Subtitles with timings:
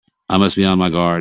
[0.29, 1.19] I must be on my guard!